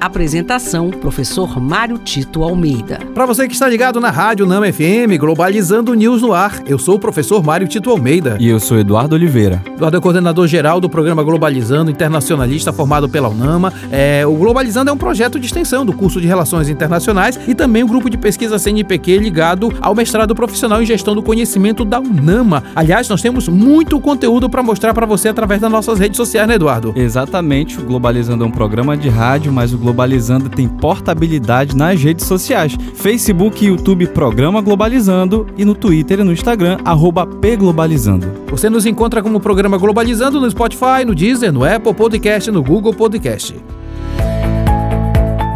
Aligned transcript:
Apresentação: 0.00 0.88
Professor 0.88 1.60
Mário 1.60 1.98
Tito 1.98 2.42
Almeida. 2.42 3.00
Para 3.14 3.26
você 3.26 3.46
que 3.46 3.52
está 3.52 3.68
ligado 3.68 4.00
na 4.00 4.10
Rádio 4.10 4.46
Nama 4.46 4.72
FM, 4.72 5.18
Globalizando 5.18 5.92
News 5.92 6.22
no 6.22 6.32
Ar, 6.32 6.62
eu 6.66 6.78
sou 6.78 6.94
o 6.94 6.98
professor 6.98 7.44
Mário 7.44 7.68
Tito 7.68 7.90
Almeida. 7.90 8.38
E 8.40 8.48
eu 8.48 8.58
sou 8.58 8.78
Eduardo 8.78 9.14
Oliveira. 9.14 9.62
Eduardo 9.74 9.98
é 9.98 10.00
coordenador 10.00 10.46
geral 10.46 10.80
do 10.80 10.88
programa 10.88 11.22
Globalizando, 11.22 11.90
internacionalista 11.90 12.72
formado 12.72 13.10
pela 13.10 13.28
UNAMA. 13.28 13.72
É, 13.92 14.26
o 14.26 14.34
Globalizando 14.36 14.88
é 14.88 14.92
um 14.92 14.96
projeto 14.96 15.38
de 15.38 15.44
extensão 15.44 15.84
do 15.84 15.92
curso 15.92 16.18
de 16.18 16.26
Relações 16.26 16.70
Internacionais 16.70 17.38
e 17.46 17.54
também 17.54 17.84
um 17.84 17.86
grupo 17.86 18.08
de 18.08 18.16
pesquisa 18.16 18.58
CNPq 18.58 19.18
ligado 19.18 19.70
ao 19.82 19.94
mestrado 19.94 20.34
profissional 20.34 20.82
em 20.82 20.86
gestão 20.86 21.14
do 21.14 21.22
conhecimento 21.22 21.84
da 21.84 22.00
UNAMA. 22.00 22.64
Aliás, 22.74 23.06
nós 23.06 23.20
temos 23.20 23.48
muito 23.48 24.00
conteúdo 24.00 24.48
para 24.48 24.62
mostrar 24.62 24.94
para 24.94 25.04
você 25.04 25.28
através 25.28 25.60
das 25.60 25.70
nossas 25.70 25.98
redes 25.98 26.16
sociais, 26.16 26.48
né, 26.48 26.54
Eduardo? 26.54 26.94
Exatamente. 26.96 27.78
O 27.78 27.82
Globalizando 27.82 28.44
é 28.44 28.46
um 28.46 28.50
programa 28.50 28.96
de 28.96 29.10
rádio, 29.10 29.52
mas 29.52 29.74
o 29.74 29.89
Globalizando 29.90 30.48
tem 30.48 30.68
portabilidade 30.68 31.76
nas 31.76 32.00
redes 32.00 32.24
sociais: 32.24 32.76
Facebook 32.94 33.64
e 33.64 33.68
YouTube 33.68 34.06
Programa 34.06 34.60
Globalizando 34.60 35.48
e 35.58 35.64
no 35.64 35.74
Twitter 35.74 36.20
e 36.20 36.22
no 36.22 36.32
Instagram 36.32 36.78
arroba 36.84 37.26
pglobalizando. 37.26 38.32
Você 38.48 38.70
nos 38.70 38.86
encontra 38.86 39.20
como 39.20 39.40
Programa 39.40 39.76
Globalizando 39.78 40.40
no 40.40 40.48
Spotify, 40.48 41.04
no 41.04 41.12
Deezer, 41.12 41.52
no 41.52 41.64
Apple 41.64 41.92
Podcast, 41.92 42.52
no 42.52 42.62
Google 42.62 42.94
Podcast. 42.94 43.56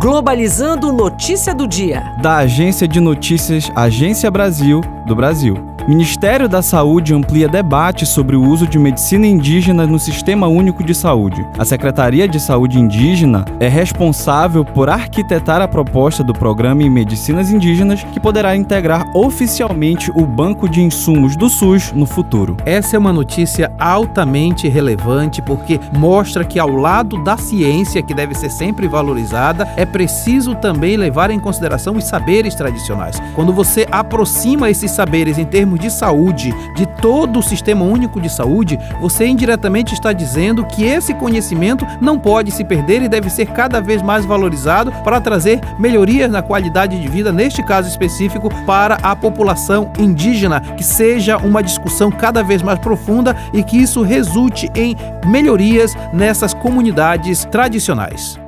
Globalizando 0.00 0.92
Notícia 0.92 1.52
do 1.52 1.66
Dia. 1.66 2.14
Da 2.22 2.36
Agência 2.36 2.86
de 2.86 3.00
Notícias 3.00 3.68
Agência 3.74 4.30
Brasil 4.30 4.80
do 5.08 5.16
Brasil. 5.16 5.69
Ministério 5.88 6.48
da 6.48 6.60
Saúde 6.60 7.14
amplia 7.14 7.48
debate 7.48 8.04
sobre 8.04 8.36
o 8.36 8.42
uso 8.42 8.66
de 8.66 8.78
medicina 8.78 9.26
indígena 9.26 9.86
no 9.86 9.98
Sistema 9.98 10.46
Único 10.46 10.84
de 10.84 10.94
Saúde. 10.94 11.44
A 11.58 11.64
Secretaria 11.64 12.28
de 12.28 12.38
Saúde 12.38 12.78
Indígena 12.78 13.44
é 13.58 13.66
responsável 13.66 14.64
por 14.64 14.90
arquitetar 14.90 15.60
a 15.62 15.66
proposta 15.66 16.22
do 16.22 16.32
programa 16.32 16.82
em 16.82 16.90
medicinas 16.90 17.50
indígenas 17.50 18.04
que 18.04 18.20
poderá 18.20 18.54
integrar 18.54 19.10
oficialmente 19.14 20.12
o 20.14 20.26
banco 20.26 20.68
de 20.68 20.82
insumos 20.82 21.34
do 21.34 21.48
SUS 21.48 21.92
no 21.92 22.06
futuro. 22.06 22.56
Essa 22.64 22.96
é 22.96 22.98
uma 22.98 23.12
notícia 23.12 23.72
altamente 23.78 24.68
relevante 24.68 25.40
porque 25.40 25.80
mostra 25.96 26.44
que 26.44 26.58
ao 26.58 26.70
lado 26.70 27.24
da 27.24 27.36
ciência 27.36 28.02
que 28.02 28.14
deve 28.14 28.34
ser 28.34 28.50
sempre 28.50 28.86
valorizada, 28.86 29.66
é 29.76 29.86
preciso 29.86 30.54
também 30.54 30.96
levar 30.96 31.30
em 31.30 31.40
consideração 31.40 31.96
os 31.96 32.04
saberes 32.04 32.54
tradicionais. 32.54 33.20
Quando 33.34 33.52
você 33.52 33.86
aproxima 33.90 34.70
esses 34.70 34.90
saberes 34.90 35.38
em 35.38 35.44
termos 35.44 35.69
de 35.78 35.90
saúde, 35.90 36.54
de 36.74 36.86
todo 36.86 37.38
o 37.38 37.42
sistema 37.42 37.84
único 37.84 38.20
de 38.20 38.28
saúde, 38.28 38.78
você 39.00 39.26
indiretamente 39.26 39.94
está 39.94 40.12
dizendo 40.12 40.64
que 40.64 40.84
esse 40.84 41.14
conhecimento 41.14 41.86
não 42.00 42.18
pode 42.18 42.50
se 42.50 42.64
perder 42.64 43.02
e 43.02 43.08
deve 43.08 43.30
ser 43.30 43.46
cada 43.46 43.80
vez 43.80 44.02
mais 44.02 44.24
valorizado 44.24 44.92
para 45.04 45.20
trazer 45.20 45.60
melhorias 45.78 46.30
na 46.30 46.42
qualidade 46.42 47.00
de 47.00 47.08
vida, 47.08 47.32
neste 47.32 47.62
caso 47.62 47.88
específico, 47.88 48.50
para 48.66 48.96
a 49.02 49.14
população 49.14 49.90
indígena, 49.98 50.60
que 50.60 50.84
seja 50.84 51.36
uma 51.38 51.62
discussão 51.62 52.10
cada 52.10 52.42
vez 52.42 52.62
mais 52.62 52.78
profunda 52.78 53.36
e 53.52 53.62
que 53.62 53.76
isso 53.76 54.02
resulte 54.02 54.70
em 54.74 54.96
melhorias 55.26 55.94
nessas 56.12 56.54
comunidades 56.54 57.44
tradicionais. 57.44 58.38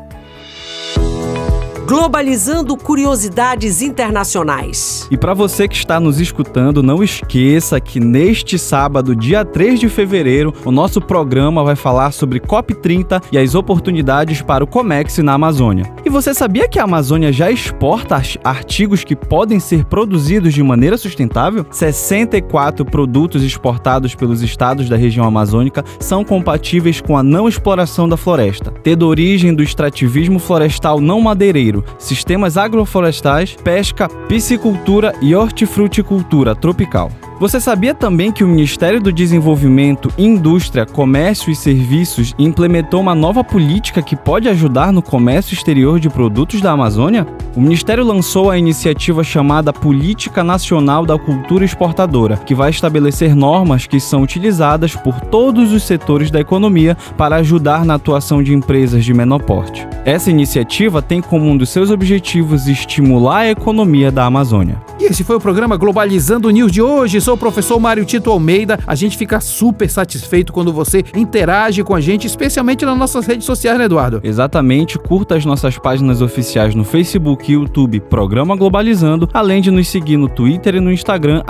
Globalizando 1.84 2.76
curiosidades 2.76 3.82
internacionais. 3.82 5.08
E 5.10 5.16
para 5.16 5.34
você 5.34 5.66
que 5.66 5.74
está 5.74 5.98
nos 5.98 6.20
escutando, 6.20 6.80
não 6.80 7.02
esqueça 7.02 7.80
que 7.80 7.98
neste 7.98 8.56
sábado, 8.56 9.16
dia 9.16 9.44
3 9.44 9.80
de 9.80 9.88
fevereiro, 9.88 10.54
o 10.64 10.70
nosso 10.70 11.00
programa 11.00 11.64
vai 11.64 11.74
falar 11.74 12.12
sobre 12.12 12.38
COP30 12.38 13.22
e 13.32 13.36
as 13.36 13.56
oportunidades 13.56 14.40
para 14.40 14.62
o 14.62 14.66
Comex 14.66 15.18
na 15.18 15.34
Amazônia. 15.34 15.92
E 16.04 16.08
você 16.08 16.32
sabia 16.32 16.68
que 16.68 16.78
a 16.78 16.84
Amazônia 16.84 17.32
já 17.32 17.50
exporta 17.50 18.22
artigos 18.44 19.02
que 19.02 19.16
podem 19.16 19.58
ser 19.58 19.84
produzidos 19.84 20.54
de 20.54 20.62
maneira 20.62 20.96
sustentável? 20.96 21.66
64 21.70 22.84
produtos 22.84 23.42
exportados 23.42 24.14
pelos 24.14 24.40
estados 24.40 24.88
da 24.88 24.96
região 24.96 25.26
amazônica 25.26 25.84
são 25.98 26.24
compatíveis 26.24 27.00
com 27.00 27.16
a 27.16 27.24
não 27.24 27.48
exploração 27.48 28.08
da 28.08 28.16
floresta, 28.16 28.72
tendo 28.82 29.08
origem 29.08 29.52
do 29.52 29.64
extrativismo 29.64 30.38
florestal 30.38 31.00
não 31.00 31.20
madeireiro 31.20 31.71
sistemas 31.98 32.56
agroflorestais, 32.56 33.54
pesca, 33.54 34.08
piscicultura 34.28 35.14
e 35.22 35.34
hortifruticultura 35.34 36.54
tropical. 36.54 37.10
Você 37.42 37.60
sabia 37.60 37.92
também 37.92 38.30
que 38.30 38.44
o 38.44 38.46
Ministério 38.46 39.00
do 39.00 39.12
Desenvolvimento, 39.12 40.12
Indústria, 40.16 40.86
Comércio 40.86 41.50
e 41.50 41.56
Serviços 41.56 42.32
implementou 42.38 43.00
uma 43.00 43.16
nova 43.16 43.42
política 43.42 44.00
que 44.00 44.14
pode 44.14 44.48
ajudar 44.48 44.92
no 44.92 45.02
comércio 45.02 45.52
exterior 45.52 45.98
de 45.98 46.08
produtos 46.08 46.60
da 46.60 46.70
Amazônia? 46.70 47.26
O 47.56 47.60
Ministério 47.60 48.04
lançou 48.04 48.48
a 48.48 48.56
iniciativa 48.56 49.24
chamada 49.24 49.72
Política 49.72 50.44
Nacional 50.44 51.04
da 51.04 51.18
Cultura 51.18 51.64
Exportadora, 51.64 52.36
que 52.36 52.54
vai 52.54 52.70
estabelecer 52.70 53.34
normas 53.34 53.88
que 53.88 53.98
são 53.98 54.22
utilizadas 54.22 54.94
por 54.94 55.20
todos 55.22 55.72
os 55.72 55.82
setores 55.82 56.30
da 56.30 56.38
economia 56.38 56.96
para 57.16 57.36
ajudar 57.36 57.84
na 57.84 57.94
atuação 57.94 58.40
de 58.40 58.54
empresas 58.54 59.04
de 59.04 59.12
menor 59.12 59.40
porte. 59.40 59.84
Essa 60.04 60.30
iniciativa 60.30 61.00
tem 61.00 61.20
como 61.20 61.48
um 61.48 61.56
dos 61.56 61.68
seus 61.68 61.88
objetivos 61.88 62.66
estimular 62.66 63.38
a 63.38 63.50
economia 63.50 64.10
da 64.10 64.24
Amazônia. 64.24 64.82
E 64.98 65.04
esse 65.04 65.22
foi 65.22 65.36
o 65.36 65.40
programa 65.40 65.76
Globalizando 65.76 66.50
News 66.50 66.72
de 66.72 66.82
hoje. 66.82 67.20
Sou 67.20 67.34
o 67.34 67.38
professor 67.38 67.78
Mário 67.78 68.04
Tito 68.04 68.28
Almeida. 68.28 68.80
A 68.84 68.96
gente 68.96 69.16
fica 69.16 69.40
super 69.40 69.88
satisfeito 69.88 70.52
quando 70.52 70.72
você 70.72 71.04
interage 71.14 71.84
com 71.84 71.94
a 71.94 72.00
gente, 72.00 72.26
especialmente 72.26 72.84
nas 72.84 72.98
nossas 72.98 73.26
redes 73.26 73.46
sociais, 73.46 73.78
né, 73.78 73.84
Eduardo? 73.84 74.20
Exatamente. 74.24 74.98
Curta 74.98 75.36
as 75.36 75.44
nossas 75.44 75.78
páginas 75.78 76.20
oficiais 76.20 76.74
no 76.74 76.82
Facebook 76.82 77.48
e 77.48 77.54
YouTube 77.54 78.00
Programa 78.00 78.56
Globalizando, 78.56 79.28
além 79.32 79.62
de 79.62 79.70
nos 79.70 79.86
seguir 79.86 80.16
no 80.16 80.28
Twitter 80.28 80.74
e 80.74 80.80
no 80.80 80.90
Instagram, 80.90 81.44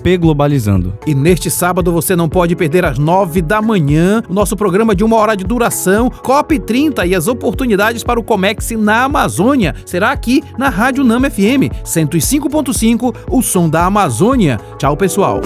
pglobalizando. 0.00 0.94
E 1.04 1.12
neste 1.12 1.50
sábado 1.50 1.90
você 1.90 2.14
não 2.14 2.28
pode 2.28 2.54
perder 2.54 2.84
às 2.84 2.98
nove 2.98 3.42
da 3.42 3.60
manhã 3.60 4.22
o 4.28 4.32
nosso 4.32 4.56
programa 4.56 4.94
de 4.94 5.02
uma 5.02 5.16
hora 5.16 5.36
de 5.36 5.42
duração, 5.42 6.08
COP30 6.08 7.08
e 7.08 7.16
as 7.16 7.26
oportunidades 7.26 7.79
para 8.04 8.20
o 8.20 8.22
Comex 8.22 8.70
na 8.72 9.04
Amazônia. 9.04 9.74
Será 9.86 10.10
aqui 10.12 10.44
na 10.58 10.68
Rádio 10.68 11.02
Nama 11.02 11.30
FM 11.30 11.72
105.5 11.82 13.16
o 13.30 13.42
som 13.42 13.68
da 13.68 13.86
Amazônia. 13.86 14.60
Tchau, 14.78 14.96
pessoal. 14.96 15.40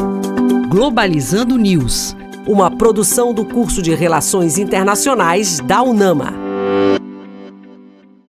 Globalizando 0.68 1.56
News, 1.56 2.16
uma 2.46 2.70
produção 2.70 3.32
do 3.32 3.44
curso 3.44 3.80
de 3.80 3.94
Relações 3.94 4.58
Internacionais 4.58 5.60
da 5.60 5.80
UNAMA. 5.80 6.43